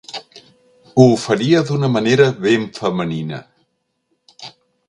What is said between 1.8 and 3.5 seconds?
manera ben femenina.